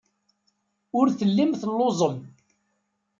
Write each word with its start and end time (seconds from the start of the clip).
Ur 0.99 1.07
tellim 1.19 1.51
telluẓem. 1.61 2.15